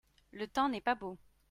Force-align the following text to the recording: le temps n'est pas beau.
le 0.31 0.47
temps 0.47 0.67
n'est 0.67 0.81
pas 0.81 0.95
beau. 0.95 1.19